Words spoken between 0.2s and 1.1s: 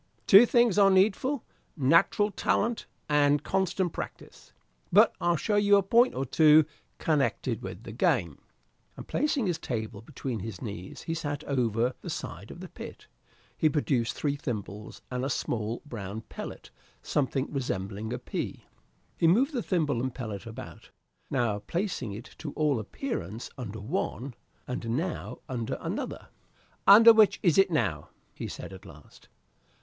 Two things are